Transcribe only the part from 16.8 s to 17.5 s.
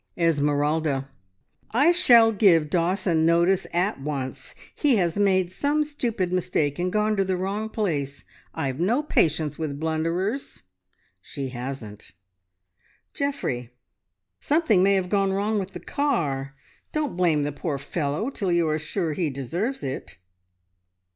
Don't blame